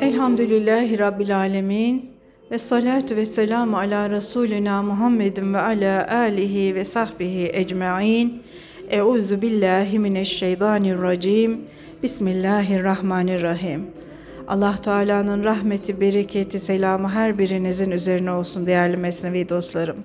[0.00, 2.13] Elhamdülillahi Rabbil Alemin
[2.54, 8.42] ve salatu ve selamu ala Resulina Muhammedin ve ala alihi ve sahbihi ecma'in.
[8.90, 11.60] Euzu billahi mineşşeytanirracim.
[12.02, 13.86] Bismillahirrahmanirrahim.
[14.48, 19.96] Allah Teala'nın rahmeti, bereketi, selamı her birinizin üzerine olsun değerli mesnevi dostlarım.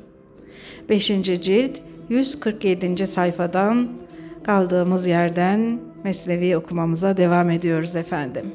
[0.89, 1.07] 5.
[1.41, 1.79] cilt
[2.09, 3.07] 147.
[3.07, 3.89] sayfadan
[4.43, 8.45] kaldığımız yerden mesnevi okumamıza devam ediyoruz efendim.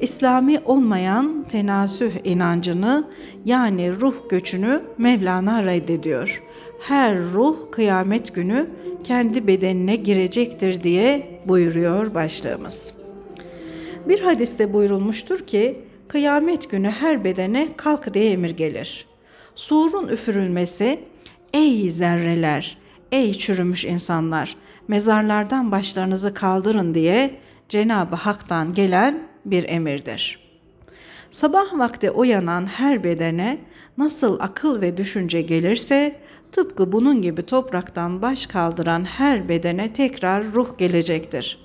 [0.00, 3.04] İslami olmayan tenasüh inancını
[3.44, 6.42] yani ruh göçünü Mevlana reddediyor.
[6.80, 8.70] Her ruh kıyamet günü
[9.04, 12.94] kendi bedenine girecektir diye buyuruyor başlığımız.
[14.08, 19.06] Bir hadiste buyurulmuştur ki kıyamet günü her bedene kalk diye emir gelir.
[19.54, 21.00] Surun üfürülmesi
[21.52, 22.78] ey zerreler,
[23.12, 24.56] ey çürümüş insanlar
[24.88, 27.30] mezarlardan başlarınızı kaldırın diye
[27.68, 30.48] Cenab-ı Hak'tan gelen bir emirdir.
[31.30, 33.58] Sabah vakti uyanan her bedene
[33.98, 36.20] nasıl akıl ve düşünce gelirse
[36.52, 41.58] tıpkı bunun gibi topraktan baş kaldıran her bedene tekrar ruh gelecektir.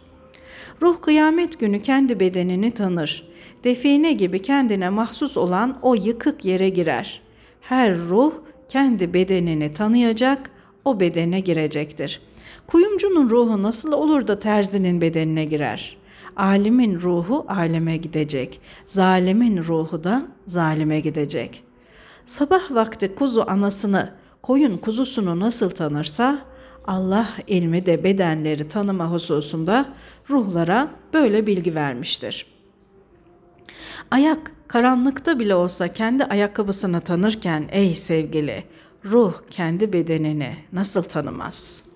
[0.81, 3.27] Ruh kıyamet günü kendi bedenini tanır.
[3.63, 7.21] Define gibi kendine mahsus olan o yıkık yere girer.
[7.61, 8.33] Her ruh
[8.69, 10.51] kendi bedenini tanıyacak,
[10.85, 12.21] o bedene girecektir.
[12.67, 16.02] Kuyumcunun ruhu nasıl olur da terzinin bedenine girer?''
[16.35, 18.61] Alimin ruhu aleme gidecek.
[18.85, 21.63] Zalimin ruhu da zalime gidecek.
[22.25, 26.39] Sabah vakti kuzu anasını, koyun kuzusunu nasıl tanırsa
[26.87, 29.85] Allah ilmi de bedenleri tanıma hususunda
[30.29, 32.45] ruhlara böyle bilgi vermiştir.
[34.11, 38.63] Ayak karanlıkta bile olsa kendi ayakkabısını tanırken ey sevgili
[39.05, 41.92] ruh kendi bedenini nasıl tanımaz?''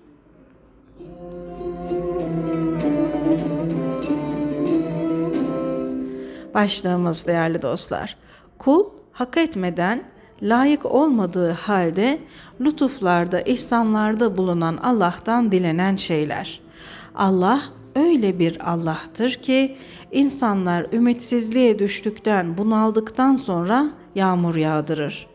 [6.58, 8.16] Başlığımız değerli dostlar.
[8.58, 10.02] Kul hak etmeden,
[10.42, 12.18] layık olmadığı halde
[12.60, 16.60] lütuflarda, ihsanlarda bulunan Allah'tan dilenen şeyler.
[17.14, 17.60] Allah
[17.94, 19.76] öyle bir Allah'tır ki
[20.12, 25.26] insanlar ümitsizliğe düştükten, bunaldıktan sonra yağmur yağdırır.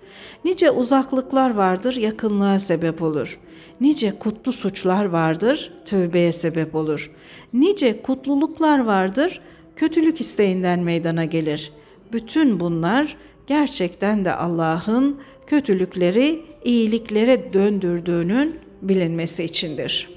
[0.45, 3.39] Nice uzaklıklar vardır, yakınlığa sebep olur.
[3.81, 7.11] Nice kutlu suçlar vardır, tövbeye sebep olur.
[7.53, 9.41] Nice kutluluklar vardır,
[9.75, 11.71] kötülük isteğinden meydana gelir.
[12.11, 13.17] Bütün bunlar
[13.47, 20.09] gerçekten de Allah'ın kötülükleri iyiliklere döndürdüğünün bilinmesi içindir.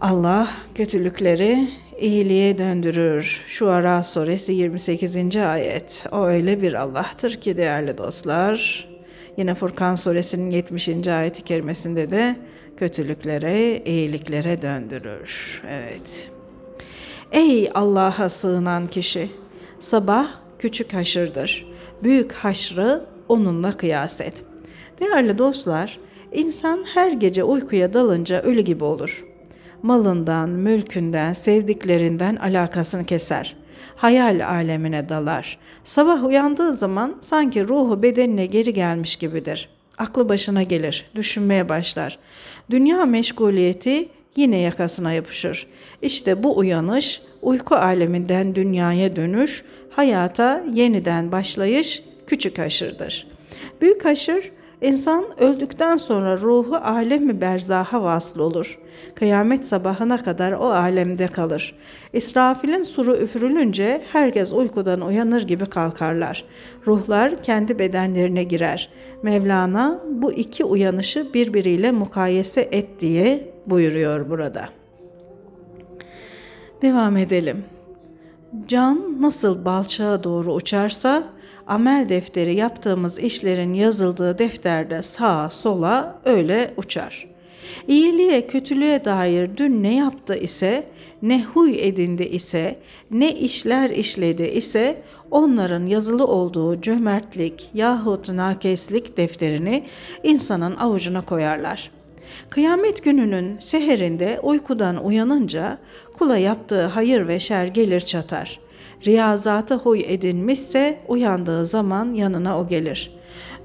[0.00, 1.68] Allah kötülükleri
[2.00, 3.44] iyiliğe döndürür.
[3.46, 5.36] Şu Ara suresi 28.
[5.36, 6.04] ayet.
[6.12, 8.88] O öyle bir Allah'tır ki değerli dostlar.
[9.36, 11.08] Yine Furkan suresinin 70.
[11.08, 12.36] ayeti kerimesinde de
[12.76, 15.62] kötülükleri iyiliklere döndürür.
[15.68, 16.30] Evet.
[17.32, 19.30] Ey Allah'a sığınan kişi!
[19.80, 20.26] Sabah
[20.58, 21.66] küçük haşırdır.
[22.02, 24.42] Büyük haşrı onunla kıyas et.
[25.00, 25.98] Değerli dostlar,
[26.32, 29.24] insan her gece uykuya dalınca ölü gibi olur.
[29.82, 33.56] Malından, mülkünden, sevdiklerinden alakasını keser.
[33.96, 35.58] Hayal alemine dalar.
[35.84, 39.68] Sabah uyandığı zaman sanki ruhu bedenine geri gelmiş gibidir.
[39.98, 42.18] Aklı başına gelir, düşünmeye başlar.
[42.70, 45.66] Dünya meşguliyeti yine yakasına yapışır.
[46.02, 53.26] İşte bu uyanış, uyku aleminden dünyaya dönüş, hayata yeniden başlayış küçük haşırdır.
[53.80, 54.50] Büyük haşır,
[54.82, 58.78] insan öldükten sonra ruhu alemi berzaha vasıl olur.
[59.14, 61.74] Kıyamet sabahına kadar o alemde kalır.
[62.12, 66.44] İsrafil'in suru üfürülünce herkes uykudan uyanır gibi kalkarlar.
[66.86, 68.90] Ruhlar kendi bedenlerine girer.
[69.22, 74.68] Mevlana bu iki uyanışı birbiriyle mukayese et diye buyuruyor burada.
[76.82, 77.64] Devam edelim.
[78.68, 81.24] Can nasıl balçağa doğru uçarsa
[81.66, 87.26] amel defteri yaptığımız işlerin yazıldığı defterde sağa sola öyle uçar.
[87.88, 90.86] İyiliğe kötülüğe dair dün ne yaptı ise,
[91.22, 92.78] ne huy edindi ise,
[93.10, 99.84] ne işler işledi ise onların yazılı olduğu cömertlik yahut nakeslik defterini
[100.22, 102.01] insanın avucuna koyarlar.''
[102.50, 105.78] Kıyamet gününün seherinde uykudan uyanınca
[106.18, 108.60] kula yaptığı hayır ve şer gelir çatar.
[109.06, 113.14] riyazatı huy edinmişse uyandığı zaman yanına o gelir.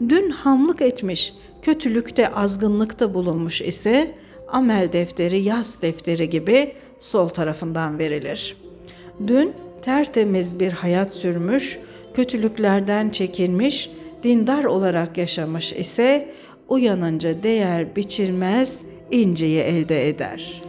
[0.10, 4.16] Dün hamlık etmiş, kötülükte azgınlıkta bulunmuş ise
[4.48, 8.58] amel defteri yaz defteri gibi sol tarafından verilir.
[9.28, 11.80] Dün tertemiz bir hayat sürmüş,
[12.14, 13.90] kötülüklerden çekinmiş,
[14.24, 16.32] dindar olarak yaşamış ise
[16.68, 20.62] uyanınca değer biçilmez inciyi elde eder.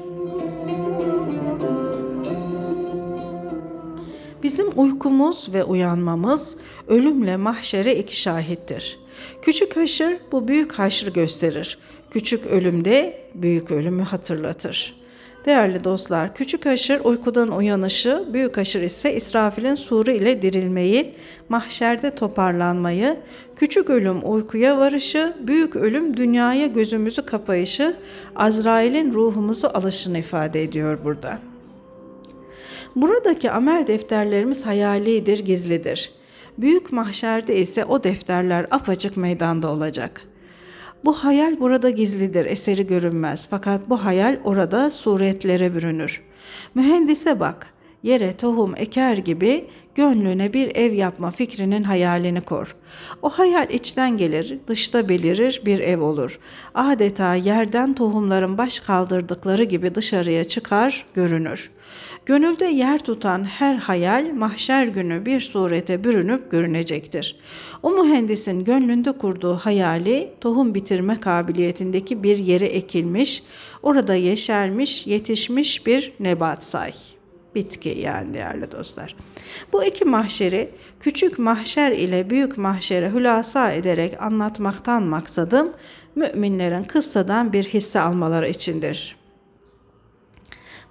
[4.42, 6.56] Bizim uykumuz ve uyanmamız
[6.88, 8.98] ölümle mahşere iki şahittir.
[9.42, 11.78] Küçük haşır bu büyük haşrı gösterir.
[12.10, 14.97] Küçük ölümde büyük ölümü hatırlatır.
[15.48, 21.14] Değerli dostlar, küçük haşır uykudan uyanışı, büyük haşır ise İsrafil'in suru ile dirilmeyi,
[21.48, 23.16] mahşerde toparlanmayı,
[23.56, 27.96] küçük ölüm uykuya varışı, büyük ölüm dünyaya gözümüzü kapayışı,
[28.36, 31.38] Azrail'in ruhumuzu alışını ifade ediyor burada.
[32.96, 36.12] Buradaki amel defterlerimiz hayalidir, gizlidir.
[36.58, 40.27] Büyük mahşerde ise o defterler apaçık meydanda olacak.
[41.04, 43.46] Bu hayal burada gizlidir, eseri görünmez.
[43.50, 46.22] Fakat bu hayal orada suretlere bürünür.
[46.74, 49.64] Mühendise bak, yere tohum eker gibi
[49.94, 52.76] gönlüne bir ev yapma fikrinin hayalini kor.
[53.22, 56.38] O hayal içten gelir, dışta belirir bir ev olur.
[56.74, 61.70] Adeta yerden tohumların baş kaldırdıkları gibi dışarıya çıkar, görünür.
[62.28, 67.40] Gönülde yer tutan her hayal mahşer günü bir surete bürünüp görünecektir.
[67.82, 73.42] O mühendisin gönlünde kurduğu hayali tohum bitirme kabiliyetindeki bir yere ekilmiş,
[73.82, 76.92] orada yeşermiş, yetişmiş bir nebat say
[77.54, 79.16] bitki yani değerli dostlar.
[79.72, 80.70] Bu iki mahşeri
[81.00, 85.72] küçük mahşer ile büyük mahşere hülasa ederek anlatmaktan maksadım
[86.14, 89.16] müminlerin kıssadan bir hisse almaları içindir.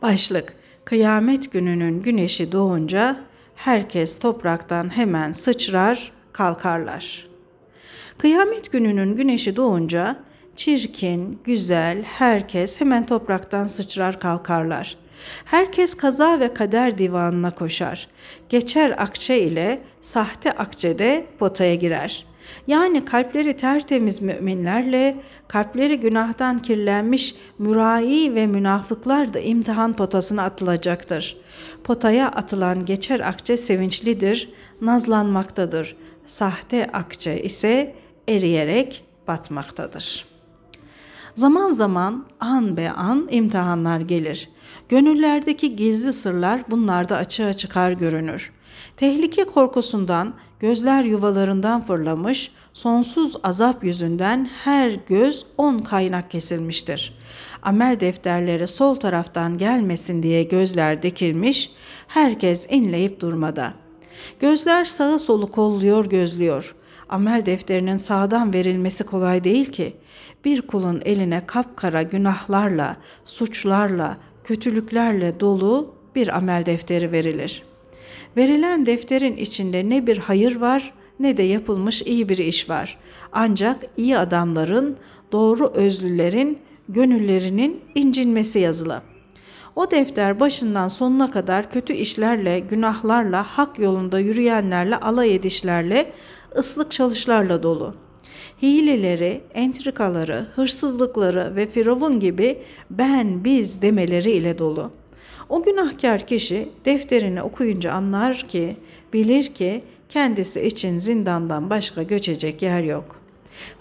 [0.02, 0.57] Başlık
[0.88, 3.20] Kıyamet gününün güneşi doğunca
[3.56, 7.28] herkes topraktan hemen sıçrar, kalkarlar.
[8.18, 10.16] Kıyamet gününün güneşi doğunca
[10.56, 14.98] çirkin, güzel herkes hemen topraktan sıçrar kalkarlar.
[15.46, 18.08] Herkes kaza ve kader divanına koşar.
[18.50, 22.26] Geçer akçe ile sahte akçe de potaya girer.
[22.68, 25.18] Yani kalpleri tertemiz müminlerle,
[25.48, 31.38] kalpleri günahtan kirlenmiş mürai ve münafıklar da imtihan potasına atılacaktır.
[31.84, 34.50] Potaya atılan geçer akçe sevinçlidir,
[34.82, 35.96] nazlanmaktadır.
[36.26, 37.96] Sahte akçe ise
[38.28, 40.26] eriyerek batmaktadır.
[41.36, 44.50] Zaman zaman an be an imtihanlar gelir.
[44.90, 48.52] Gönüllerdeki gizli sırlar bunlarda açığa çıkar görünür.
[48.98, 57.18] Tehlike korkusundan gözler yuvalarından fırlamış, sonsuz azap yüzünden her göz on kaynak kesilmiştir.
[57.62, 61.72] Amel defterleri sol taraftan gelmesin diye gözler dikilmiş,
[62.08, 63.74] herkes inleyip durmada.
[64.40, 66.76] Gözler sağı solu kolluyor gözlüyor.
[67.10, 69.98] Amel defterinin sağdan verilmesi kolay değil ki.
[70.46, 77.64] Bir kulun eline kapkara günahlarla, suçlarla, kötülüklerle dolu bir amel defteri verilir.
[78.38, 82.98] Verilen defterin içinde ne bir hayır var ne de yapılmış iyi bir iş var.
[83.32, 84.98] Ancak iyi adamların,
[85.32, 89.02] doğru özlülerin gönüllerinin incinmesi yazılı.
[89.76, 96.12] O defter başından sonuna kadar kötü işlerle, günahlarla, hak yolunda yürüyenlerle, alay edişlerle,
[96.58, 97.96] ıslık çalışlarla dolu.
[98.62, 102.58] Hileleri, entrikaları, hırsızlıkları ve firavun gibi
[102.90, 105.07] ben biz demeleri ile dolu.''
[105.50, 108.78] O günahkar kişi defterini okuyunca anlar ki,
[109.14, 113.22] bilir ki kendisi için zindandan başka göçecek yer yok.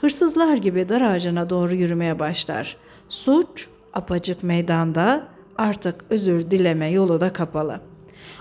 [0.00, 2.76] Hırsızlar gibi dar ağacına doğru yürümeye başlar.
[3.08, 7.80] Suç apacık meydanda artık özür dileme yolu da kapalı.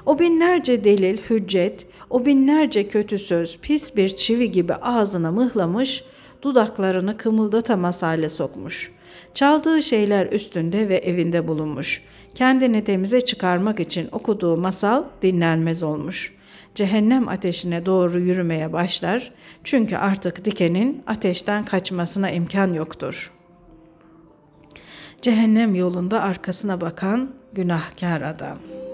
[0.06, 6.04] O binlerce delil, hüccet, o binlerce kötü söz pis bir çivi gibi ağzına mıhlamış,
[6.42, 8.92] dudaklarını kımıldatamaz hale sokmuş.
[9.34, 12.02] Çaldığı şeyler üstünde ve evinde bulunmuş
[12.36, 16.36] kendini temize çıkarmak için okuduğu masal dinlenmez olmuş.
[16.76, 19.32] Cehennem ateşine doğru yürümeye başlar
[19.64, 23.32] çünkü artık dikenin ateşten kaçmasına imkan yoktur.
[25.22, 28.85] Cehennem yolunda arkasına bakan günahkar adam.''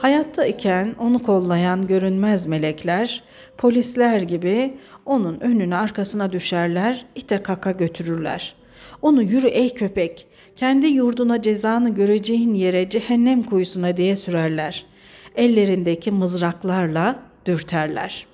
[0.00, 3.22] Hayatta iken onu kollayan görünmez melekler,
[3.58, 8.54] polisler gibi onun önüne arkasına düşerler, ite kaka götürürler.
[9.02, 10.26] Onu yürü ey köpek,
[10.56, 14.86] kendi yurduna cezanı göreceğin yere cehennem kuyusuna diye sürerler.
[15.36, 18.26] Ellerindeki mızraklarla dürterler.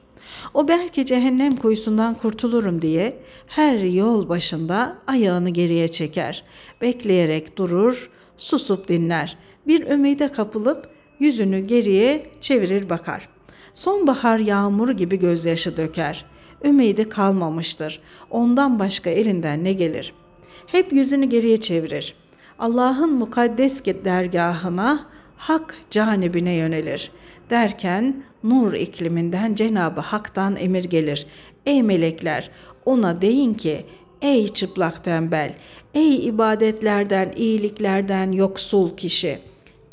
[0.55, 6.45] O belki cehennem kuyusundan kurtulurum diye her yol başında ayağını geriye çeker.
[6.81, 9.37] Bekleyerek durur, susup dinler.
[9.67, 13.29] Bir ümide kapılıp yüzünü geriye çevirir bakar.
[13.75, 16.25] Sonbahar yağmuru gibi gözyaşı döker.
[16.65, 18.01] Ümidi kalmamıştır.
[18.31, 20.13] Ondan başka elinden ne gelir?
[20.67, 22.15] Hep yüzünü geriye çevirir.
[22.59, 25.07] Allah'ın mukaddes dergahına,
[25.37, 27.11] hak canibine yönelir.
[27.51, 31.27] Derken nur ikliminden Cenabı Hak'tan emir gelir.
[31.67, 32.51] Ey melekler
[32.85, 33.87] ona deyin ki
[34.23, 35.55] ey çıplak tembel,
[35.95, 39.39] ey ibadetlerden, iyiliklerden yoksul kişi,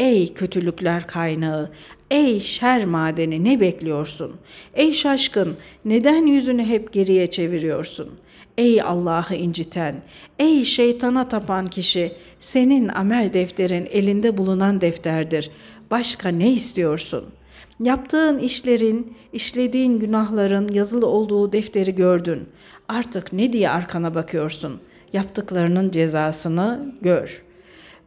[0.03, 1.71] ey kötülükler kaynağı,
[2.11, 4.35] ey şer madeni ne bekliyorsun?
[4.73, 8.09] Ey şaşkın neden yüzünü hep geriye çeviriyorsun?
[8.57, 10.03] Ey Allah'ı inciten,
[10.39, 15.51] ey şeytana tapan kişi, senin amel defterin elinde bulunan defterdir.
[15.91, 17.33] Başka ne istiyorsun?''
[17.79, 22.49] Yaptığın işlerin, işlediğin günahların yazılı olduğu defteri gördün.
[22.87, 24.81] Artık ne diye arkana bakıyorsun?
[25.13, 27.43] Yaptıklarının cezasını gör.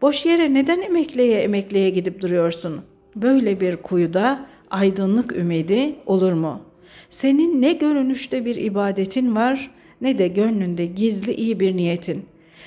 [0.03, 2.81] Boş yere neden emekleye emekleye gidip duruyorsun?
[3.17, 6.61] Böyle bir kuyuda aydınlık ümidi olur mu?
[7.11, 12.27] Senin ne görünüşte bir ibadetin var ne de gönlünde gizli iyi bir niyetin.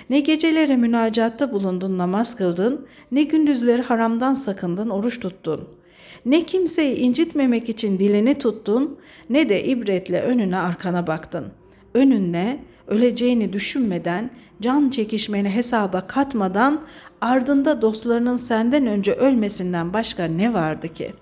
[0.10, 5.80] Ne gecelere münacatta bulundun, namaz kıldın, ne gündüzleri haramdan sakındın, oruç tuttun.''
[6.26, 8.98] Ne kimseyi incitmemek için dilini tuttun
[9.30, 11.46] ne de ibretle önüne arkana baktın.
[11.94, 16.82] Önüne öleceğini düşünmeden, can çekişmeni hesaba katmadan
[17.22, 21.14] ardında dostlarının senden önce ölmesinden başka ne vardı ki?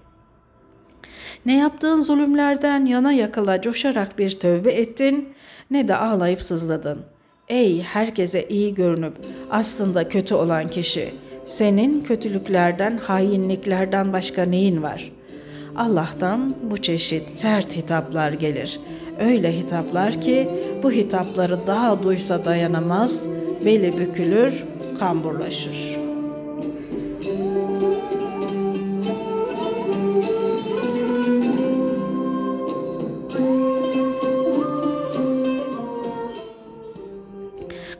[1.46, 5.34] Ne yaptığın zulümlerden yana yakala coşarak bir tövbe ettin
[5.72, 7.00] ne de ağlayıp sızladın.
[7.48, 9.14] Ey herkese iyi görünüp
[9.52, 15.12] aslında kötü olan kişi!'' Senin kötülüklerden, hainliklerden başka neyin var?
[15.78, 18.80] Allah'tan bu çeşit sert hitaplar gelir.
[19.20, 20.50] Öyle hitaplar ki
[20.84, 23.28] bu hitapları daha duysa dayanamaz,
[23.66, 24.66] beli bükülür,
[25.00, 26.08] kamburlaşır.''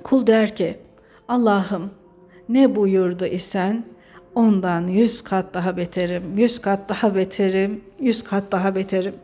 [0.08, 0.78] Kul der ki,
[1.28, 1.92] Allah'ım
[2.50, 3.86] ne buyurdu isen
[4.38, 9.16] ondan yüz kat daha beterim, yüz kat daha beterim, yüz kat daha beterim.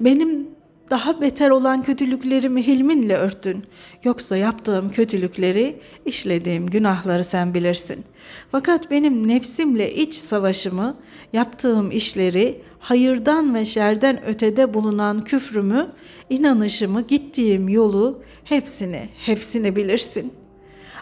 [0.00, 0.48] Benim
[0.90, 3.64] daha beter olan kötülüklerimi hilminle örttün.
[4.04, 8.04] Yoksa yaptığım kötülükleri, işlediğim günahları sen bilirsin.
[8.52, 10.96] Fakat benim nefsimle iç savaşımı,
[11.32, 15.86] yaptığım işleri, hayırdan ve şerden ötede bulunan küfrümü,
[16.30, 20.42] inanışımı, gittiğim yolu, hepsini, hepsini bilirsin.''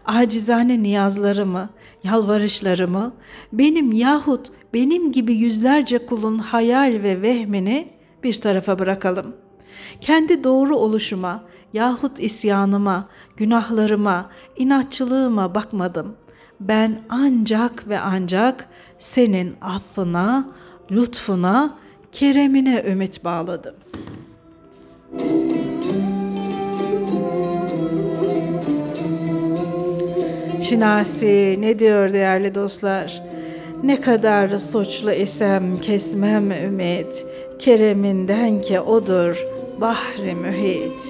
[0.05, 1.69] acizane niyazlarımı,
[2.05, 3.13] yalvarışlarımı,
[3.53, 7.89] benim yahut benim gibi yüzlerce kulun hayal ve vehmini
[8.23, 9.37] bir tarafa bırakalım.
[10.01, 16.17] Kendi doğru oluşuma yahut isyanıma, günahlarıma, inatçılığıma bakmadım.
[16.61, 20.49] Ben ancak ve ancak senin affına,
[20.91, 21.79] lütfuna,
[22.13, 25.50] keremine ümit bağladım.''
[30.71, 33.23] Şinasi ne diyor değerli dostlar?
[33.83, 37.27] Ne kadar suçlu isem kesmem ümit,
[37.59, 39.47] kereminden ki odur
[39.81, 41.03] bahri mühit.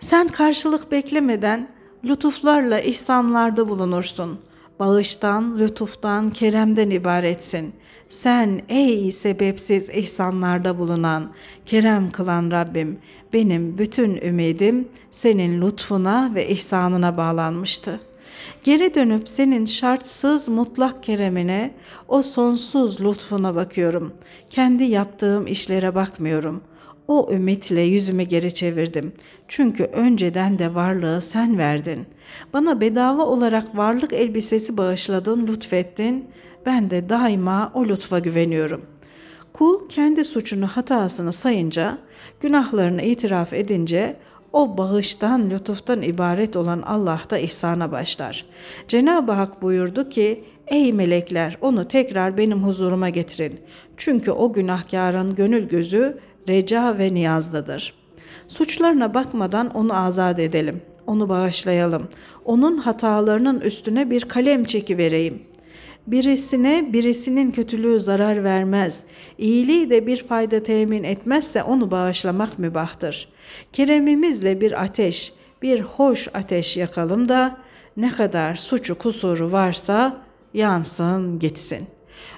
[0.00, 1.68] Sen karşılık beklemeden
[2.04, 4.38] lütuflarla ihsanlarda bulunursun.
[4.78, 7.74] Bağıştan, lütuftan, keremden ibaretsin.
[8.08, 11.32] Sen ey sebepsiz ihsanlarda bulunan,
[11.66, 12.98] kerem kılan Rabbim,
[13.34, 18.00] benim bütün ümidim senin lütfuna ve ihsanına bağlanmıştı.
[18.64, 21.74] Geri dönüp senin şartsız mutlak keremine,
[22.08, 24.12] o sonsuz lütfuna bakıyorum.
[24.50, 26.62] Kendi yaptığım işlere bakmıyorum.
[27.08, 29.12] O ümitle yüzümü geri çevirdim.
[29.48, 32.06] Çünkü önceden de varlığı sen verdin.
[32.52, 36.28] Bana bedava olarak varlık elbisesi bağışladın, lütfettin.
[36.66, 38.93] Ben de daima o lütfa güveniyorum.''
[39.54, 41.98] Kul kendi suçunu hatasını sayınca,
[42.40, 44.16] günahlarını itiraf edince
[44.52, 48.46] o bağıştan, lütuftan ibaret olan Allah da ihsana başlar.
[48.88, 53.60] Cenab-ı Hak buyurdu ki, Ey melekler onu tekrar benim huzuruma getirin.
[53.96, 56.18] Çünkü o günahkarın gönül gözü
[56.48, 57.94] reca ve niyazdadır.
[58.48, 60.82] Suçlarına bakmadan onu azat edelim.
[61.06, 62.08] Onu bağışlayalım.
[62.44, 65.42] Onun hatalarının üstüne bir kalem çeki vereyim.
[66.06, 69.04] Birisine birisinin kötülüğü zarar vermez.
[69.38, 73.28] İyiliği de bir fayda temin etmezse onu bağışlamak mübahtır.
[73.72, 75.32] Keremimizle bir ateş,
[75.62, 77.58] bir hoş ateş yakalım da
[77.96, 80.22] ne kadar suçu kusuru varsa
[80.54, 81.86] yansın gitsin.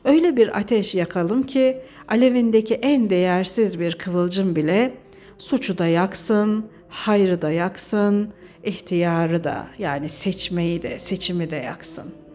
[0.04, 4.94] Öyle bir ateş yakalım ki alevindeki en değersiz bir kıvılcım bile
[5.38, 8.32] suçu da yaksın, hayrı da yaksın,
[8.64, 12.25] ihtiyarı da yani seçmeyi de seçimi de yaksın.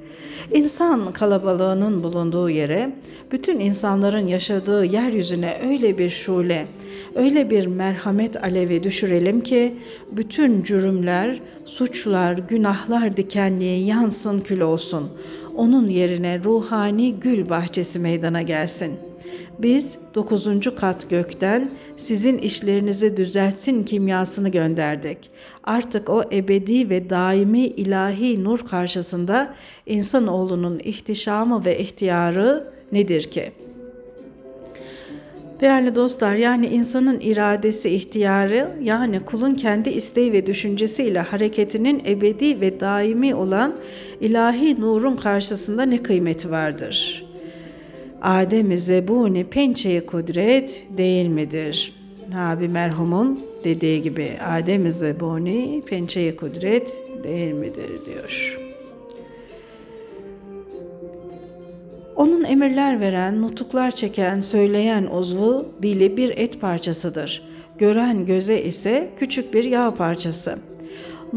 [0.53, 2.95] İnsan kalabalığının bulunduğu yere,
[3.31, 6.67] bütün insanların yaşadığı yeryüzüne öyle bir şule,
[7.15, 9.75] öyle bir merhamet alevi düşürelim ki
[10.11, 15.09] bütün cürümler, suçlar, günahlar dikenliği yansın kül olsun.
[15.55, 19.10] Onun yerine ruhani gül bahçesi meydana gelsin.''
[19.59, 25.17] Biz dokuzuncu kat gökten sizin işlerinizi düzeltsin kimyasını gönderdik.
[25.63, 29.53] Artık o ebedi ve daimi ilahi nur karşısında
[29.85, 33.61] insanoğlunun ihtişamı ve ihtiyarı nedir ki?''
[35.61, 42.79] Değerli dostlar yani insanın iradesi, ihtiyarı yani kulun kendi isteği ve düşüncesiyle hareketinin ebedi ve
[42.79, 43.75] daimi olan
[44.19, 47.25] ilahi nurun karşısında ne kıymeti vardır?
[48.21, 51.95] Adem-i zebuni pençeye kudret değil midir?
[52.29, 58.59] Nabi merhumun dediği gibi Adem-i zebuni pençeye kudret değil midir diyor.
[62.15, 67.43] Onun emirler veren, nutuklar çeken, söyleyen uzvu dili bir et parçasıdır.
[67.77, 70.57] Gören göze ise küçük bir yağ parçası.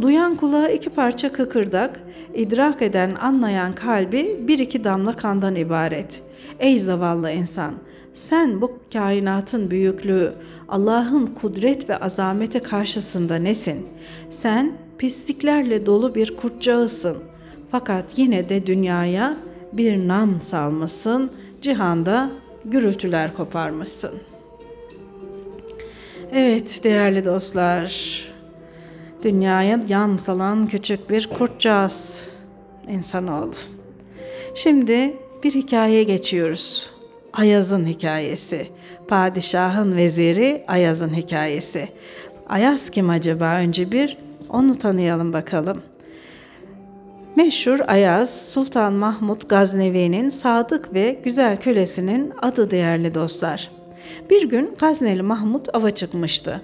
[0.01, 2.01] Duyan kulağa iki parça kıkırdak,
[2.35, 6.23] idrak eden, anlayan kalbi bir iki damla kandan ibaret.
[6.61, 7.75] Ey zavallı insan!
[8.13, 10.33] Sen bu kainatın büyüklüğü,
[10.69, 13.87] Allah'ın kudret ve azameti karşısında nesin?
[14.31, 17.17] Sen pisliklerle dolu bir kurtcağısın.
[17.69, 19.37] Fakat yine de dünyaya
[19.73, 21.31] bir nam salmışsın,
[21.63, 22.31] cihanda
[22.65, 24.13] gürültüler koparmışsın.
[26.33, 28.21] Evet değerli dostlar,
[29.23, 32.29] dünyaya yam salan küçük bir kurtcağız
[32.89, 33.53] insanoğlu.
[34.55, 36.91] Şimdi bir hikayeye geçiyoruz.
[37.33, 38.69] Ayaz'ın hikayesi.
[39.09, 41.89] Padişahın veziri Ayaz'ın hikayesi.
[42.49, 43.57] Ayaz kim acaba?
[43.57, 45.83] Önce bir onu tanıyalım bakalım.
[47.37, 53.71] Meşhur Ayaz, Sultan Mahmud Gaznevi'nin sadık ve güzel kölesinin adı değerli dostlar.
[54.31, 56.61] Bir gün Gazneli Mahmud ava çıkmıştı.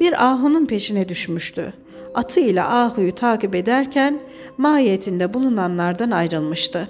[0.00, 1.72] Bir ahunun peşine düşmüştü.
[2.14, 4.20] Atıyla ahuyu takip ederken
[4.58, 6.88] mahiyetinde bulunanlardan ayrılmıştı.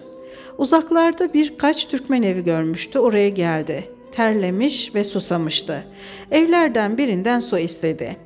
[0.61, 3.91] Uzaklarda birkaç Türkmen evi görmüştü, oraya geldi.
[4.13, 5.85] Terlemiş ve susamıştı.
[6.31, 8.17] Evlerden birinden su istedi.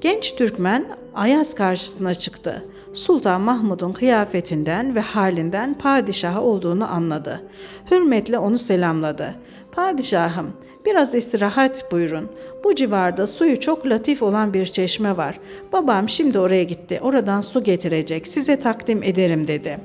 [0.00, 2.64] Genç Türkmen Ayaz karşısına çıktı.
[2.92, 7.48] Sultan Mahmud'un kıyafetinden ve halinden padişah olduğunu anladı.
[7.90, 9.34] Hürmetle onu selamladı.
[9.72, 10.52] Padişahım,
[10.84, 12.30] biraz istirahat buyurun.
[12.64, 15.40] Bu civarda suyu çok latif olan bir çeşme var.
[15.72, 16.98] Babam şimdi oraya gitti.
[17.02, 18.28] Oradan su getirecek.
[18.28, 19.78] Size takdim ederim dedi.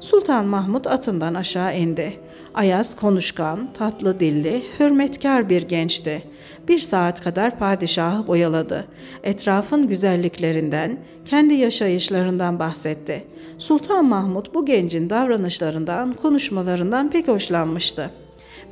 [0.00, 2.12] Sultan Mahmud atından aşağı indi.
[2.54, 6.22] Ayaz konuşkan, tatlı dilli, hürmetkar bir gençti.
[6.68, 8.84] Bir saat kadar padişahı oyaladı.
[9.22, 13.24] Etrafın güzelliklerinden, kendi yaşayışlarından bahsetti.
[13.58, 18.21] Sultan Mahmud bu gencin davranışlarından, konuşmalarından pek hoşlanmıştı.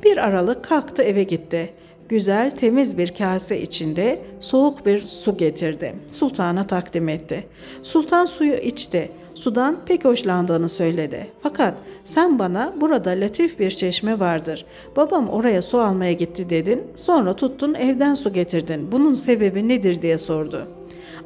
[0.03, 1.69] Bir aralık kalktı eve gitti.
[2.09, 5.95] Güzel, temiz bir kase içinde soğuk bir su getirdi.
[6.09, 7.47] Sultana takdim etti.
[7.83, 9.11] Sultan suyu içti.
[9.35, 11.27] Sudan pek hoşlandığını söyledi.
[11.43, 11.73] Fakat
[12.05, 14.65] sen bana burada latif bir çeşme vardır.
[14.95, 16.83] Babam oraya su almaya gitti dedin.
[16.95, 18.91] Sonra tuttun evden su getirdin.
[18.91, 20.67] Bunun sebebi nedir diye sordu.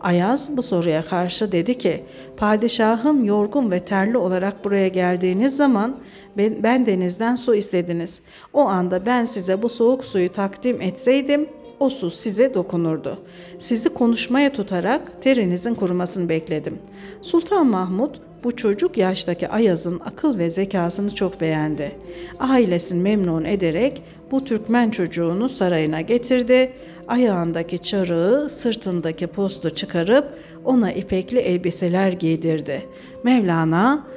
[0.06, 2.04] Ayaz bu soruya karşı dedi ki,
[2.38, 5.98] padişahım yorgun ve terli olarak buraya geldiğiniz zaman
[6.38, 8.22] ben, ben denizden su istediniz.
[8.54, 13.18] O anda ben size bu soğuk suyu takdim etseydim o su size dokunurdu.
[13.60, 16.80] Sizi konuşmaya tutarak terinizin kurumasını bekledim.
[17.22, 18.16] Sultan Mahmud
[18.46, 21.92] bu çocuk yaştaki Ayaz'ın akıl ve zekasını çok beğendi.
[22.40, 26.74] Ailesini memnun ederek bu Türkmen çocuğunu sarayına getirdi.
[27.08, 30.26] Ayağındaki çarığı, sırtındaki postu çıkarıp
[30.66, 32.86] ona ipekli elbiseler giydirdi.
[33.24, 34.08] Mevlana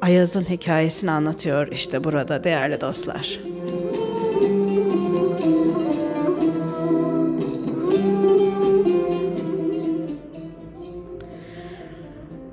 [0.00, 3.40] Ayaz'ın hikayesini anlatıyor işte burada değerli dostlar.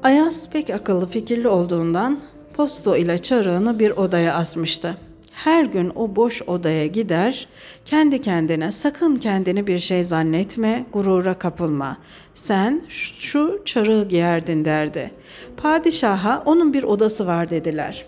[0.03, 2.19] Ayaz pek akıllı fikirli olduğundan
[2.53, 4.97] posto ile çarığını bir odaya asmıştı.
[5.31, 7.47] Her gün o boş odaya gider,
[7.85, 11.97] kendi kendine sakın kendini bir şey zannetme, gurura kapılma.
[12.33, 15.11] Sen şu çarığı giyerdin derdi.
[15.57, 18.05] Padişaha onun bir odası var dediler.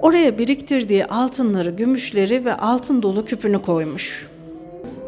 [0.00, 4.28] Oraya biriktirdiği altınları, gümüşleri ve altın dolu küpünü koymuş.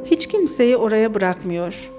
[0.05, 1.91] Hiç kimseyi oraya bırakmıyor.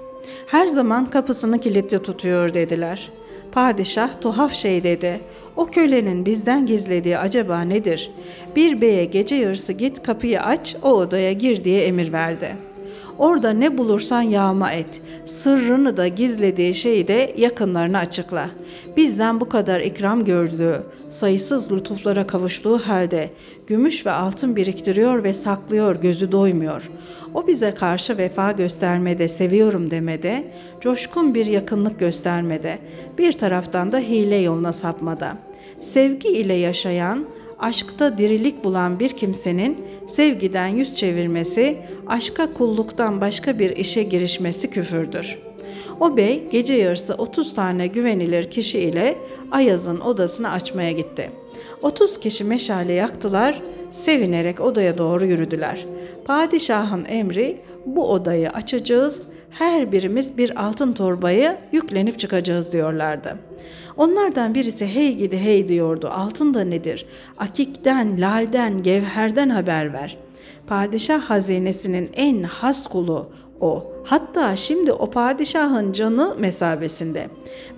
[0.46, 3.10] Her zaman kapısını kilitli tutuyor dediler.
[3.52, 5.20] Padişah tuhaf şey dedi.
[5.56, 8.10] O kölenin bizden gizlediği acaba nedir?
[8.56, 12.56] Bir beye gece yarısı git kapıyı aç, o odaya gir diye emir verdi.
[13.18, 15.02] Orada ne bulursan yağma et.
[15.24, 18.50] Sırrını da gizlediği şeyi de yakınlarına açıkla.
[18.96, 23.30] Bizden bu kadar ikram gördüğü, sayısız lütuflara kavuştuğu halde
[23.66, 26.90] gümüş ve altın biriktiriyor ve saklıyor, gözü doymuyor.
[27.34, 32.78] O bize karşı vefa göstermede, seviyorum demede, coşkun bir yakınlık göstermede,
[33.18, 35.38] bir taraftan da hile yoluna sapmada.
[35.80, 37.24] Sevgi ile yaşayan,
[37.58, 45.38] aşkta dirilik bulan bir kimsenin sevgiden yüz çevirmesi, aşka kulluktan başka bir işe girişmesi küfürdür.
[46.00, 49.18] O bey gece yarısı 30 tane güvenilir kişi ile
[49.50, 51.30] Ayaz'ın odasını açmaya gitti.
[51.82, 55.86] 30 kişi meşale yaktılar, sevinerek odaya doğru yürüdüler.
[56.24, 63.38] Padişahın emri bu odayı açacağız, her birimiz bir altın torbayı yüklenip çıkacağız diyorlardı.
[63.96, 66.08] Onlardan birisi hey gidi hey diyordu.
[66.12, 67.06] Altın da nedir?
[67.38, 70.18] Akikten, lalden, gevherden haber ver.
[70.66, 73.30] Padişah hazinesinin en has kulu
[73.60, 73.92] o.
[74.04, 77.28] Hatta şimdi o padişahın canı mesabesinde.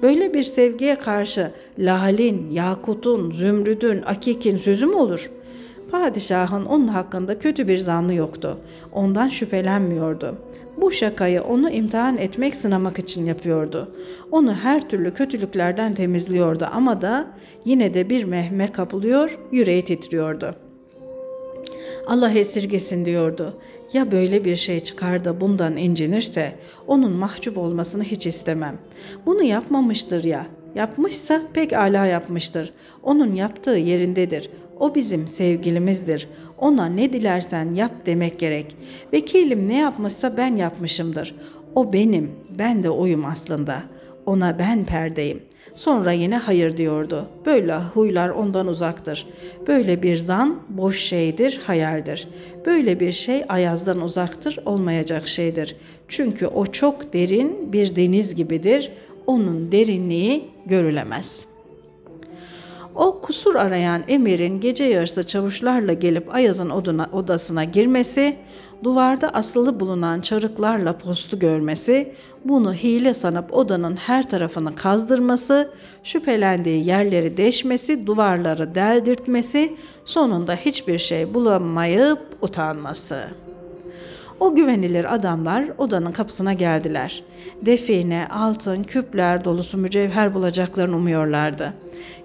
[0.02, 5.30] Böyle bir sevgiye karşı lalin, yakutun, zümrüdün, akikin sözü mü olur?''
[5.90, 8.58] Padişahın onun hakkında kötü bir zannı yoktu.
[8.92, 10.36] Ondan şüphelenmiyordu.
[10.80, 13.94] Bu şakayı onu imtihan etmek sınamak için yapıyordu.
[14.32, 17.26] Onu her türlü kötülüklerden temizliyordu ama da
[17.64, 20.56] yine de bir mehme kapılıyor, yüreği titriyordu.
[22.06, 23.58] Allah esirgesin diyordu.
[23.92, 26.52] Ya böyle bir şey çıkar da bundan incinirse
[26.86, 28.78] onun mahcup olmasını hiç istemem.
[29.26, 30.46] Bunu yapmamıştır ya.
[30.74, 32.72] Yapmışsa pek ala yapmıştır.
[33.02, 34.50] Onun yaptığı yerindedir.
[34.80, 36.28] O bizim sevgilimizdir.
[36.58, 38.76] Ona ne dilersen yap demek gerek.
[39.12, 41.34] Vekilim ne yapmışsa ben yapmışımdır.
[41.74, 43.82] O benim, ben de oyum aslında.
[44.26, 45.42] Ona ben perdeyim.
[45.74, 47.28] Sonra yine hayır diyordu.
[47.46, 49.26] Böyle huylar ondan uzaktır.
[49.66, 52.28] Böyle bir zan boş şeydir, hayaldir.
[52.66, 55.76] Böyle bir şey ayazdan uzaktır, olmayacak şeydir.
[56.08, 58.92] Çünkü o çok derin bir deniz gibidir.
[59.26, 61.55] Onun derinliği görülemez.''
[62.96, 68.36] O kusur arayan emirin gece yarısı çavuşlarla gelip Ayaz'ın oduna, odasına girmesi,
[68.84, 75.70] duvarda asılı bulunan çarıklarla postu görmesi, bunu hile sanıp odanın her tarafını kazdırması,
[76.04, 83.46] şüphelendiği yerleri deşmesi, duvarları deldirtmesi, sonunda hiçbir şey bulamayıp utanması.''
[84.40, 87.24] O güvenilir adamlar odanın kapısına geldiler.
[87.62, 91.74] Define, altın, küpler dolusu mücevher bulacaklarını umuyorlardı.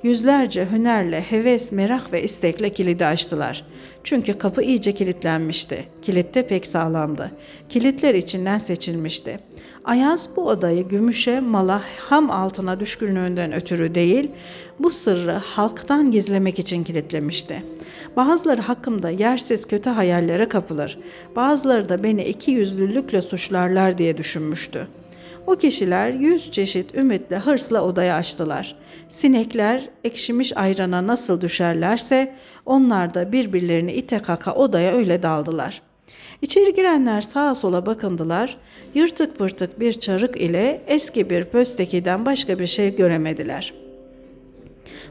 [0.04, 3.66] Yüzlerce hünerle, heves, merak ve istekle kilidi açtılar.
[4.04, 5.86] Çünkü kapı iyice kilitlenmişti.
[6.02, 7.32] Kilit de pek sağlamdı.
[7.70, 9.40] Kilitler içinden seçilmişti.
[9.86, 14.32] Ayaz bu odayı gümüşe, mala, ham altına düşkünlüğünden ötürü değil,
[14.80, 17.64] bu sırrı halktan gizlemek için kilitlemişti.
[18.16, 21.00] Bazıları hakkımda yersiz kötü hayallere kapılır,
[21.36, 24.88] bazıları da beni iki yüzlülükle suçlarlar diye düşünmüştü.
[25.48, 28.76] O kişiler yüz çeşit ümitle hırsla odaya açtılar.
[29.10, 35.92] Sinekler ekşimiş ayrana nasıl düşerlerse onlar da birbirlerini ite kaka odaya öyle daldılar.''
[36.42, 38.58] İçeri girenler sağa sola bakındılar.
[38.94, 43.81] Yırtık pırtık bir çarık ile eski bir pöstekiden başka bir şey göremediler.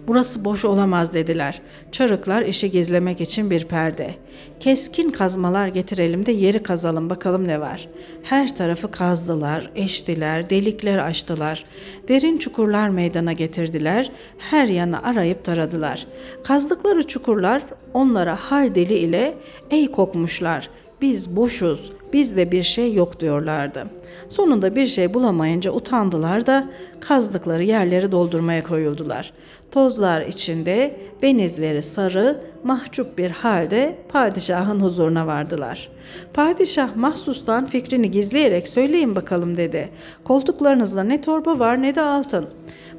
[0.06, 1.62] Burası boş olamaz dediler.
[1.92, 4.14] Çarıklar işi gizlemek için bir perde.
[4.60, 7.88] Keskin kazmalar getirelim de yeri kazalım bakalım ne var.
[8.22, 11.64] Her tarafı kazdılar, eştiler, delikler açtılar.
[12.08, 14.12] Derin çukurlar meydana getirdiler.
[14.38, 16.06] Her yanı arayıp taradılar.
[16.44, 17.62] Kazdıkları çukurlar
[17.94, 19.34] onlara hal deli ile
[19.70, 20.70] ey kokmuşlar
[21.02, 23.86] biz boşuz, bizde bir şey yok diyorlardı.
[24.28, 29.32] Sonunda bir şey bulamayınca utandılar da kazdıkları yerleri doldurmaya koyuldular.
[29.70, 35.88] Tozlar içinde benizleri sarı, mahcup bir halde padişahın huzuruna vardılar.
[36.34, 39.88] Padişah mahsustan fikrini gizleyerek söyleyin bakalım dedi.
[40.24, 42.46] Koltuklarınızda ne torba var ne de altın.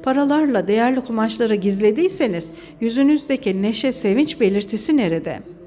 [0.02, 5.61] Paralarla değerli kumaşları gizlediyseniz yüzünüzdeki neşe sevinç belirtisi nerede?''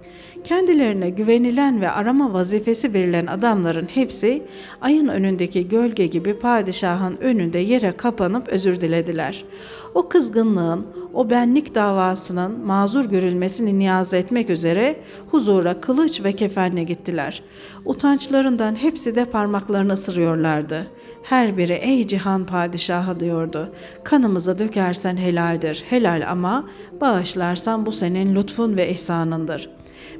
[0.45, 4.43] Kendilerine güvenilen ve arama vazifesi verilen adamların hepsi
[4.81, 9.45] ayın önündeki gölge gibi padişahın önünde yere kapanıp özür dilediler.
[9.93, 14.95] O kızgınlığın, o benlik davasının mazur görülmesini niyaz etmek üzere
[15.31, 17.43] huzura kılıç ve kefenle gittiler.
[17.85, 20.87] Utançlarından hepsi de parmaklarını ısırıyorlardı.
[21.23, 23.73] Her biri ey cihan padişahı diyordu.
[24.03, 26.69] Kanımıza dökersen helaldir, helal ama
[27.01, 29.74] bağışlarsan bu senin lütfun ve ihsanındır.''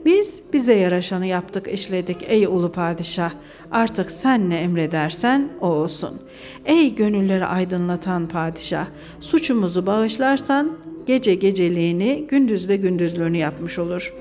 [0.06, 3.32] Biz bize yaraşanı yaptık işledik ey ulu padişah.
[3.72, 6.22] Artık sen ne emredersen o olsun.
[6.66, 8.88] Ey gönülleri aydınlatan padişah.
[9.20, 14.14] Suçumuzu bağışlarsan gece geceliğini gündüzde gündüzlüğünü yapmış olur.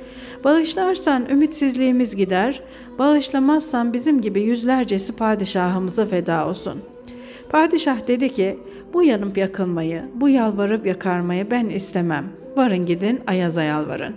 [0.44, 2.62] Bağışlarsan ümitsizliğimiz gider,
[2.98, 6.93] bağışlamazsan bizim gibi yüzlercesi padişahımıza feda olsun.
[7.54, 8.58] Padişah dedi ki,
[8.92, 12.24] bu yanıp yakılmayı, bu yalvarıp yakarmayı ben istemem.
[12.56, 14.14] Varın gidin Ayaz'a yalvarın.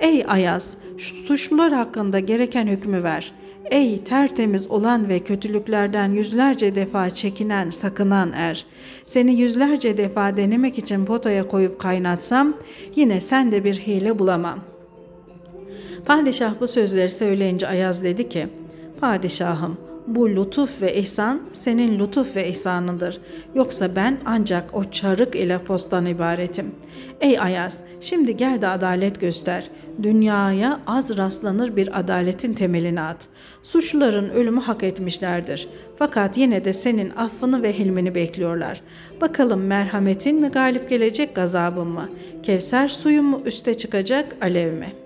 [0.00, 3.32] Ey Ayaz, şu suçlular hakkında gereken hükmü ver.
[3.70, 8.66] Ey tertemiz olan ve kötülüklerden yüzlerce defa çekinen, sakınan er.
[9.06, 12.54] Seni yüzlerce defa denemek için potaya koyup kaynatsam
[12.96, 14.58] yine sen de bir hile bulamam.
[16.04, 18.48] Padişah bu sözleri söyleyince Ayaz dedi ki,
[19.00, 23.20] Padişahım bu lütuf ve ihsan senin lütuf ve ihsanındır.
[23.54, 26.74] Yoksa ben ancak o çarık ile postan ibaretim.
[27.20, 29.70] Ey Ayaz, şimdi gel de adalet göster.
[30.02, 33.28] Dünyaya az rastlanır bir adaletin temelini at.
[33.62, 35.68] Suçluların ölümü hak etmişlerdir.
[35.96, 38.82] Fakat yine de senin affını ve hilmini bekliyorlar.
[39.20, 42.08] Bakalım merhametin mi galip gelecek gazabın mı?
[42.42, 45.01] Kevser suyu mu üste çıkacak alev mi?''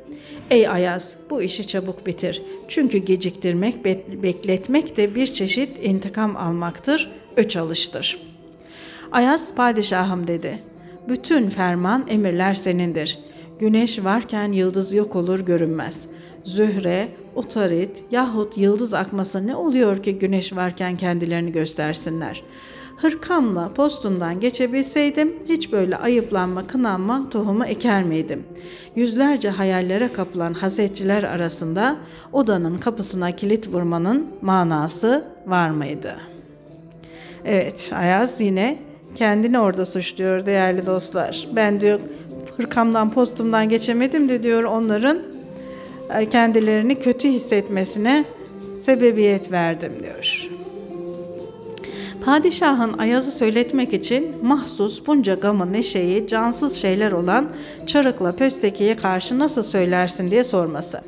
[0.51, 2.43] Ey Ayaz bu işi çabuk bitir.
[2.69, 3.85] Çünkü geciktirmek,
[4.23, 8.19] bekletmek de bir çeşit intikam almaktır, öç alıştır.
[9.13, 10.59] Ayaz padişahım dedi.
[11.09, 13.19] Bütün ferman emirler senindir.
[13.59, 16.09] Güneş varken yıldız yok olur görünmez.
[16.45, 22.43] Zühre, utarit yahut yıldız akması ne oluyor ki güneş varken kendilerini göstersinler?''
[22.97, 28.45] Hırkamla postumdan geçebilseydim hiç böyle ayıplanma, kınanma tohumu eker miydim?
[28.97, 31.97] Yüzlerce hayallere kapılan hasetçiler arasında
[32.33, 36.17] odanın kapısına kilit vurmanın manası var mıydı?
[37.45, 38.79] Evet, Ayaz yine
[39.15, 41.49] kendini orada suçluyor değerli dostlar.
[41.57, 42.01] Ben diyor
[42.57, 45.19] hırkamdan postumdan geçemedim de diyor onların
[46.19, 48.25] e, kendilerini kötü hissetmesine
[48.61, 50.46] sebebiyet verdim diyor.
[52.27, 57.49] Padişahın Ayaz'ı söyletmek için mahsus bunca gamı neşeyi cansız şeyler olan
[57.87, 61.01] çarıkla pöstekiye karşı nasıl söylersin diye sorması.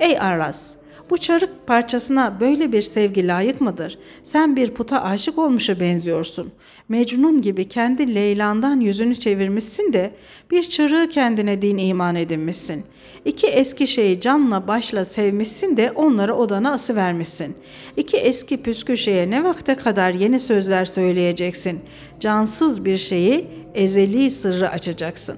[0.00, 0.74] Ey Aras,
[1.10, 3.98] bu çarık parçasına böyle bir sevgi layık mıdır?
[4.24, 6.52] Sen bir puta aşık olmuşa benziyorsun.
[6.88, 10.10] Mecnun gibi kendi Leyla'ndan yüzünü çevirmişsin de
[10.50, 12.84] bir çarığı kendine din iman edinmişsin.
[13.24, 17.56] İki eski şeyi canla başla sevmişsin de onları odana asıvermişsin.
[17.96, 21.80] İki eski püskü şeye ne vakte kadar yeni sözler söyleyeceksin.
[22.20, 25.36] Cansız bir şeyi ezeli sırrı açacaksın.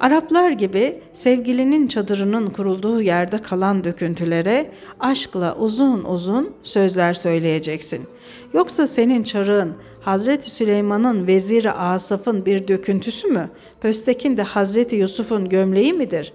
[0.00, 8.06] Araplar gibi sevgilinin çadırının kurulduğu yerde kalan döküntülere aşkla uzun uzun sözler söyleyeceksin.
[8.54, 13.50] Yoksa senin çarığın Hazreti Süleyman'ın veziri Asaf'ın bir döküntüsü mü?
[13.80, 16.32] Pöstekin de Hazreti Yusuf'un gömleği midir?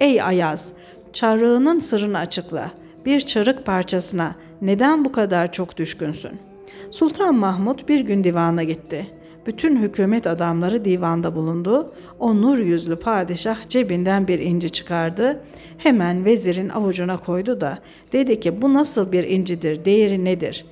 [0.00, 0.72] Ey Ayaz,
[1.12, 2.70] çarığının sırrını açıkla.
[3.04, 6.38] Bir çarık parçasına neden bu kadar çok düşkünsün?
[6.90, 9.06] Sultan Mahmud bir gün divana gitti.
[9.46, 11.92] Bütün hükümet adamları divanda bulundu.
[12.18, 15.40] O nur yüzlü padişah cebinden bir inci çıkardı.
[15.78, 17.78] Hemen vezirin avucuna koydu da
[18.12, 20.64] dedi ki bu nasıl bir incidir, değeri nedir?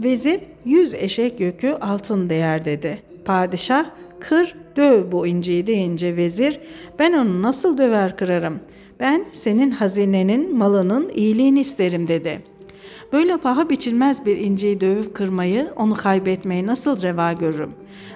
[0.00, 3.02] Vezir yüz eşek yükü altın değer dedi.
[3.24, 3.86] Padişah
[4.20, 6.60] kır döv bu inciyi deyince vezir
[6.98, 8.60] ben onu nasıl döver kırarım?
[9.00, 12.55] Ben senin hazinenin malının iyiliğini isterim dedi.''
[13.12, 17.70] Böyle paha biçilmez bir inciyi dövüp kırmayı, onu kaybetmeyi nasıl reva görürüm?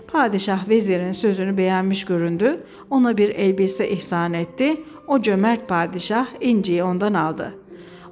[0.07, 4.77] Padişah vezirin sözünü beğenmiş göründü, ona bir elbise ihsan etti.
[5.09, 7.55] O cömert padişah inciyi ondan aldı.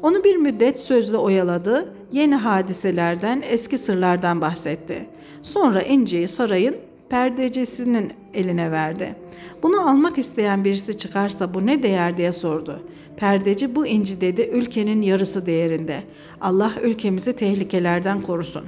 [0.02, 5.06] Onu bir müddet sözle oyaladı, yeni hadiselerden, eski sırlardan bahsetti.
[5.42, 6.76] Sonra inciyi sarayın
[7.08, 9.14] perdecisinin eline verdi.
[9.62, 12.82] Bunu almak isteyen birisi çıkarsa bu ne değer diye sordu.
[13.18, 16.02] Perdeci bu inci dedi ülkenin yarısı değerinde.
[16.40, 18.64] Allah ülkemizi tehlikelerden korusun.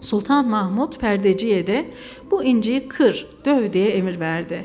[0.00, 1.84] Sultan Mahmud perdeciye de
[2.30, 4.64] bu inciyi kır, döv diye emir verdi.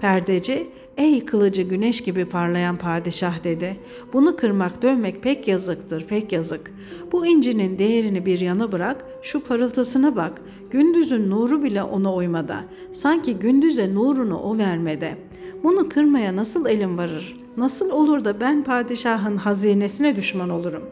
[0.00, 3.76] Perdeci Ey kılıcı güneş gibi parlayan padişah dedi.
[4.12, 6.72] Bunu kırmak dövmek pek yazıktır pek yazık.
[7.12, 10.42] Bu incinin değerini bir yana bırak şu parıltısına bak.
[10.70, 12.64] Gündüzün nuru bile ona uymada.
[12.92, 15.16] Sanki gündüze nurunu o vermede.
[15.62, 17.41] Bunu kırmaya nasıl elim varır?
[17.56, 20.82] Nasıl olur da ben padişahın hazinesine düşman olurum?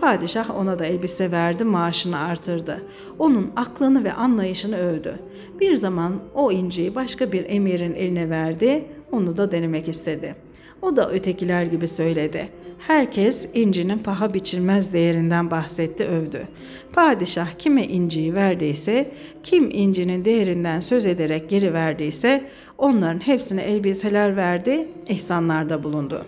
[0.00, 2.82] Padişah ona da elbise verdi, maaşını artırdı.
[3.18, 5.18] Onun aklını ve anlayışını övdü.
[5.60, 10.36] Bir zaman o inciyi başka bir emirin eline verdi, onu da denemek istedi.
[10.82, 12.48] O da ötekiler gibi söyledi.
[12.78, 16.48] Herkes incinin paha biçilmez değerinden bahsetti, övdü.
[16.92, 19.10] Padişah kime inciyi verdiyse,
[19.42, 22.44] kim incinin değerinden söz ederek geri verdiyse,
[22.78, 26.24] onların hepsine elbiseler verdi, ihsanlarda bulundu.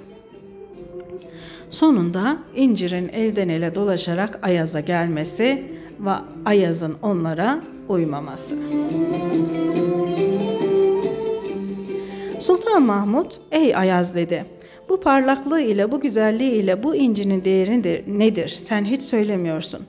[1.71, 5.63] Sonunda incirin elden ele dolaşarak Ayaz'a gelmesi
[6.01, 6.11] ve
[6.45, 8.57] Ayaz'ın onlara uymaması.
[12.39, 14.45] Sultan Mahmud, ey Ayaz dedi,
[14.89, 18.49] Bu parlaklığı ile, bu güzelliği ile bu incinin değeri de- nedir?
[18.49, 19.81] Sen hiç söylemiyorsun.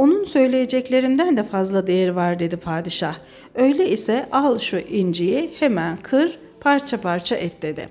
[0.00, 3.14] Onun söyleyeceklerimden de fazla değeri var dedi padişah.
[3.54, 7.88] Öyle ise al şu inciyi hemen kır, parça parça et dedi.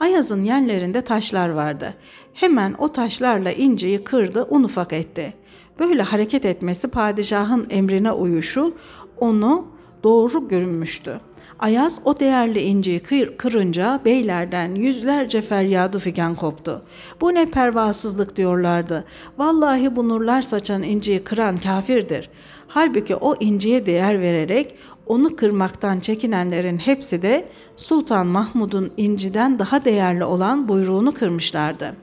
[0.00, 1.94] Ayaz'ın yerlerinde taşlar vardı.
[2.34, 5.34] Hemen o taşlarla inciyi kırdı, un ufak etti.
[5.78, 8.74] Böyle hareket etmesi padişahın emrine uyuşu
[9.16, 9.68] onu
[10.02, 11.20] doğru görünmüştü.
[11.58, 16.82] Ayaz o değerli inciyi kır, kırınca beylerden yüzlerce feryadı figan koptu.
[17.20, 19.04] Bu ne pervasızlık diyorlardı.
[19.38, 22.30] Vallahi bu nurlar saçan inciyi kıran kafirdir.
[22.68, 24.74] Halbuki o inciye değer vererek
[25.06, 31.96] onu kırmaktan çekinenlerin hepsi de Sultan Mahmud'un inciden daha değerli olan buyruğunu kırmışlardı.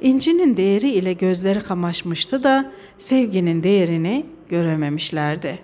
[0.00, 5.58] İncinin değeri ile gözleri kamaşmıştı da sevginin değerini görememişlerdi.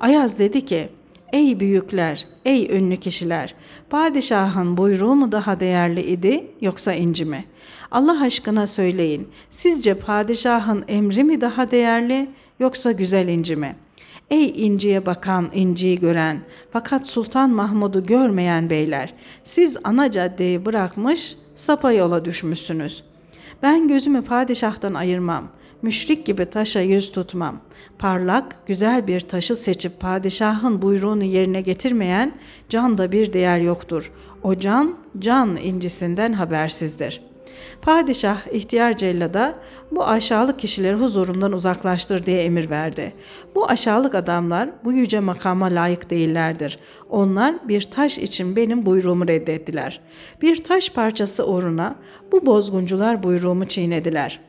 [0.00, 0.88] Ayaz dedi ki,
[1.32, 3.54] Ey büyükler, ey ünlü kişiler,
[3.90, 7.44] padişahın buyruğu mu daha değerli idi yoksa inci mi?
[7.90, 13.88] Allah aşkına söyleyin, sizce padişahın emri mi daha değerli yoksa güzel inci mi?''
[14.30, 19.14] Ey inciye bakan, inciyi gören, fakat Sultan Mahmud'u görmeyen beyler,
[19.44, 23.04] siz ana caddeyi bırakmış, sapa yola düşmüşsünüz.
[23.62, 25.48] Ben gözümü padişahtan ayırmam,
[25.82, 27.60] müşrik gibi taşa yüz tutmam.
[27.98, 32.32] Parlak, güzel bir taşı seçip padişahın buyruğunu yerine getirmeyen
[32.68, 34.12] canda bir değer yoktur.
[34.42, 37.28] O can, can incisinden habersizdir.''
[37.82, 39.54] Padişah ihtiyar cellada
[39.90, 43.12] bu aşağılık kişileri huzurumdan uzaklaştır diye emir verdi.
[43.54, 46.78] Bu aşağılık adamlar bu yüce makama layık değillerdir.
[47.10, 50.00] Onlar bir taş için benim buyruğumu reddettiler.
[50.42, 51.94] Bir taş parçası uğruna
[52.32, 54.47] bu bozguncular buyruğumu çiğnediler.''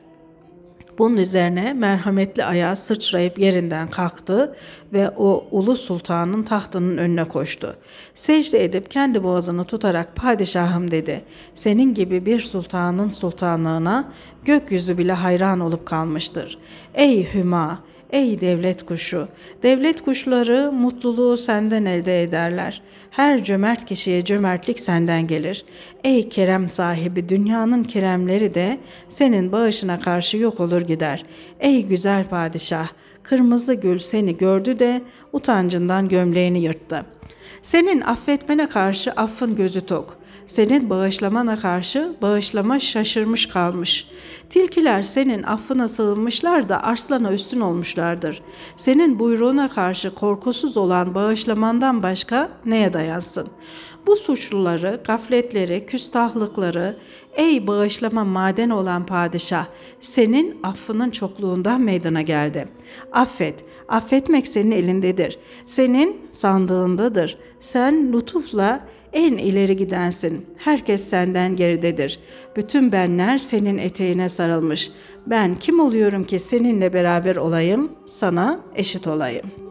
[0.98, 4.56] Bunun üzerine merhametli ayağı sıçrayıp yerinden kalktı
[4.92, 7.76] ve o ulu sultanın tahtının önüne koştu.
[8.14, 11.24] Secde edip kendi boğazını tutarak padişahım dedi.
[11.54, 14.12] Senin gibi bir sultanın sultanlığına
[14.44, 16.58] gökyüzü bile hayran olup kalmıştır.
[16.94, 17.89] Ey Hüma!
[18.12, 19.28] Ey devlet kuşu,
[19.62, 22.82] devlet kuşları mutluluğu senden elde ederler.
[23.10, 25.64] Her cömert kişiye cömertlik senden gelir.
[26.04, 31.24] Ey kerem sahibi, dünyanın keremleri de senin bağışına karşı yok olur gider.
[31.60, 32.88] Ey güzel padişah,
[33.22, 37.06] kırmızı gül seni gördü de utancından gömleğini yırttı.
[37.62, 40.19] Senin affetmene karşı affın gözü tok.
[40.50, 44.08] Senin bağışlamana karşı bağışlama şaşırmış kalmış.
[44.50, 48.42] Tilkiler senin affına sığınmışlar da arslana üstün olmuşlardır.
[48.76, 53.48] Senin buyruğuna karşı korkusuz olan bağışlamandan başka neye dayansın?
[54.06, 56.96] Bu suçluları, gafletleri, küstahlıkları,
[57.32, 59.66] ey bağışlama maden olan padişah,
[60.00, 62.68] senin affının çokluğundan meydana geldi.
[63.12, 65.38] Affet, affetmek senin elindedir.
[65.66, 67.38] Senin sandığındadır.
[67.60, 68.80] Sen lütufla
[69.12, 70.46] en ileri gidensin.
[70.56, 72.18] Herkes senden geridedir.
[72.56, 74.90] Bütün benler senin eteğine sarılmış.
[75.26, 79.70] Ben kim oluyorum ki seninle beraber olayım, sana eşit olayım.''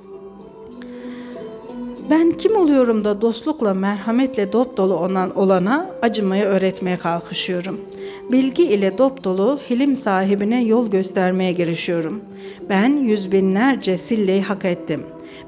[2.10, 7.82] Ben kim oluyorum da dostlukla, merhametle dop dolu olan olana acımayı öğretmeye kalkışıyorum.
[8.32, 12.22] Bilgi ile dop dolu hilim sahibine yol göstermeye girişiyorum.
[12.70, 15.04] Ben yüz binlerce silleyi hak ettim.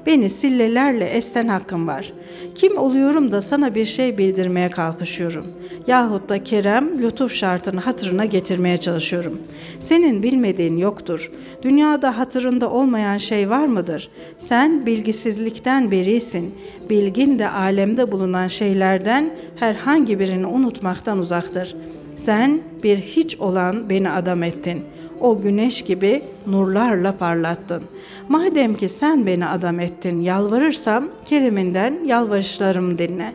[0.06, 2.12] Beni sillelerle esten hakkım var.
[2.54, 5.46] Kim oluyorum da sana bir şey bildirmeye kalkışıyorum.
[5.86, 9.38] Yahut da kerem, lütuf şartını hatırına getirmeye çalışıyorum.
[9.80, 11.32] Senin bilmediğin yoktur.
[11.62, 14.10] Dünyada hatırında olmayan şey var mıdır?
[14.38, 16.54] Sen bilgisizlikten berisin.
[16.90, 21.76] Bilgin de alemde bulunan şeylerden herhangi birini unutmaktan uzaktır.
[22.16, 27.82] Sen bir hiç olan beni adam ettin.'' o güneş gibi nurlarla parlattın.
[28.28, 33.32] Madem ki sen beni adam ettin, yalvarırsam kereminden yalvarışlarım dinle.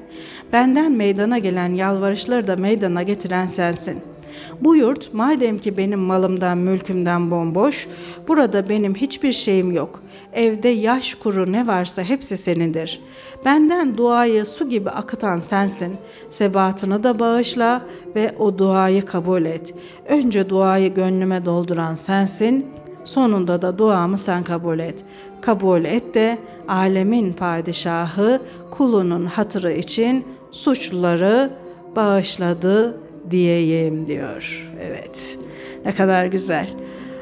[0.53, 4.16] Benden meydana gelen yalvarışları da meydana getiren sensin.''
[4.61, 7.87] Bu yurt madem ki benim malımdan mülkümden bomboş,
[8.27, 10.03] burada benim hiçbir şeyim yok.
[10.33, 13.01] Evde yaş kuru ne varsa hepsi senindir.
[13.45, 15.95] Benden duayı su gibi akıtan sensin.
[16.29, 17.81] Sebatını da bağışla
[18.15, 19.73] ve o duayı kabul et.
[20.09, 22.65] Önce duayı gönlüme dolduran sensin,
[23.03, 25.05] sonunda da duamı sen kabul et.
[25.41, 26.37] Kabul et de
[26.67, 28.41] alemin padişahı
[28.71, 31.49] kulunun hatırı için suçluları
[31.95, 32.97] bağışladı
[33.31, 34.71] diyeyim diyor.
[34.81, 35.37] Evet.
[35.85, 36.69] Ne kadar güzel.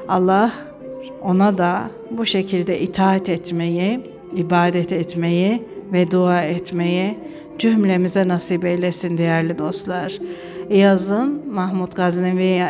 [0.07, 0.51] Allah
[1.21, 3.99] ona da bu şekilde itaat etmeyi,
[4.35, 7.17] ibadet etmeyi ve dua etmeyi
[7.59, 10.17] cümlemize nasip eylesin değerli dostlar.
[10.69, 12.63] Yazın Mahmut Gaznevi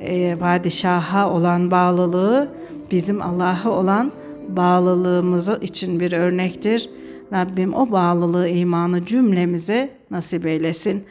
[0.00, 2.48] e, padişaha olan bağlılığı
[2.90, 4.12] bizim Allah'a olan
[4.48, 6.90] bağlılığımız için bir örnektir.
[7.32, 11.04] Rabbim o bağlılığı imanı cümlemize nasip eylesin.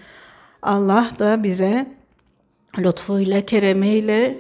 [0.66, 1.88] Allah da bize
[2.78, 4.38] lütfuyla, keremiyle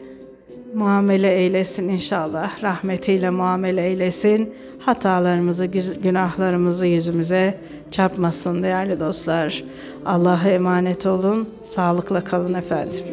[0.73, 2.63] muamele eylesin inşallah.
[2.63, 4.53] Rahmetiyle muamele eylesin.
[4.79, 5.65] Hatalarımızı,
[6.03, 7.59] günahlarımızı yüzümüze
[7.91, 9.63] çarpmasın değerli dostlar.
[10.05, 11.49] Allah'a emanet olun.
[11.63, 13.05] Sağlıkla kalın efendim.